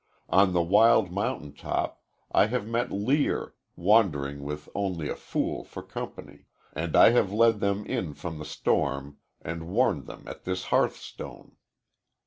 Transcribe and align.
On 0.29 0.51
the 0.51 0.63
wild 0.63 1.11
mountain 1.11 1.53
top 1.53 2.01
I 2.31 2.47
have 2.47 2.65
met 2.65 2.91
Lear, 2.91 3.53
wandering 3.75 4.41
with 4.41 4.67
only 4.73 5.07
a 5.07 5.15
fool 5.15 5.63
for 5.63 5.83
company, 5.83 6.47
and 6.73 6.95
I 6.95 7.11
have 7.11 7.31
led 7.31 7.59
them 7.59 7.85
in 7.85 8.15
from 8.15 8.39
the 8.39 8.45
storm 8.45 9.19
and 9.43 9.67
warmed 9.69 10.07
them 10.07 10.23
at 10.27 10.43
this 10.43 10.65
hearthstone. 10.73 11.55